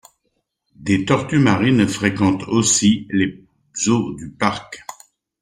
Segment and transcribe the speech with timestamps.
[0.77, 3.43] Des tortues marines fréquentent aussi les
[3.87, 4.83] eaux du parc.